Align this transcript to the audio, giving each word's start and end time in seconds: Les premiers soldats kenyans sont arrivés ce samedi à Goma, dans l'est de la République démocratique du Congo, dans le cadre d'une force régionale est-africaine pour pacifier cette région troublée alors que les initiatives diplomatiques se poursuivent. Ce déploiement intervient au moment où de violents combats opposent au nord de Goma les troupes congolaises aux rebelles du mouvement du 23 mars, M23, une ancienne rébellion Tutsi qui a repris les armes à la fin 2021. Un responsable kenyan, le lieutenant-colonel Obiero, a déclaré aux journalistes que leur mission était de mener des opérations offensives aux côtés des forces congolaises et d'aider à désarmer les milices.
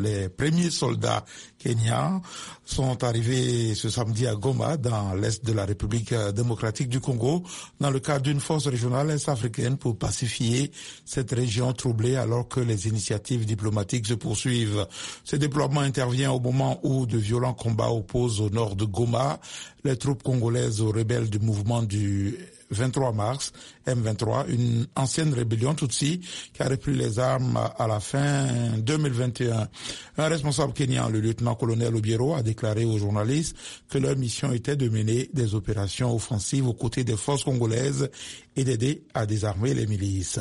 Les 0.00 0.28
premiers 0.28 0.70
soldats 0.70 1.24
kenyans 1.56 2.20
sont 2.64 3.04
arrivés 3.04 3.76
ce 3.76 3.88
samedi 3.88 4.26
à 4.26 4.34
Goma, 4.34 4.76
dans 4.76 5.14
l'est 5.14 5.44
de 5.44 5.52
la 5.52 5.66
République 5.66 6.12
démocratique 6.34 6.88
du 6.88 6.98
Congo, 6.98 7.44
dans 7.78 7.90
le 7.92 8.00
cadre 8.00 8.22
d'une 8.22 8.40
force 8.40 8.66
régionale 8.66 9.12
est-africaine 9.12 9.76
pour 9.76 9.96
pacifier 9.96 10.72
cette 11.04 11.30
région 11.30 11.72
troublée 11.74 12.16
alors 12.16 12.48
que 12.48 12.58
les 12.58 12.88
initiatives 12.88 13.46
diplomatiques 13.46 14.08
se 14.08 14.14
poursuivent. 14.14 14.84
Ce 15.22 15.36
déploiement 15.36 15.82
intervient 15.82 16.32
au 16.32 16.40
moment 16.40 16.80
où 16.82 17.06
de 17.06 17.16
violents 17.16 17.54
combats 17.54 17.92
opposent 17.92 18.40
au 18.40 18.50
nord 18.50 18.74
de 18.74 18.84
Goma 18.84 19.38
les 19.84 19.96
troupes 19.96 20.24
congolaises 20.24 20.80
aux 20.80 20.90
rebelles 20.90 21.30
du 21.30 21.38
mouvement 21.38 21.84
du 21.84 22.36
23 22.70 23.12
mars, 23.12 23.52
M23, 23.86 24.46
une 24.48 24.86
ancienne 24.96 25.32
rébellion 25.32 25.74
Tutsi 25.74 26.20
qui 26.52 26.62
a 26.62 26.68
repris 26.68 26.94
les 26.94 27.18
armes 27.18 27.58
à 27.78 27.86
la 27.86 28.00
fin 28.00 28.46
2021. 28.78 29.68
Un 30.18 30.28
responsable 30.28 30.72
kenyan, 30.72 31.08
le 31.08 31.20
lieutenant-colonel 31.20 31.94
Obiero, 31.94 32.34
a 32.34 32.42
déclaré 32.42 32.84
aux 32.84 32.98
journalistes 32.98 33.56
que 33.88 33.98
leur 33.98 34.16
mission 34.16 34.52
était 34.52 34.76
de 34.76 34.88
mener 34.88 35.30
des 35.32 35.54
opérations 35.54 36.14
offensives 36.14 36.66
aux 36.68 36.74
côtés 36.74 37.04
des 37.04 37.16
forces 37.16 37.44
congolaises 37.44 38.10
et 38.56 38.64
d'aider 38.64 39.02
à 39.14 39.24
désarmer 39.26 39.72
les 39.74 39.86
milices. 39.86 40.40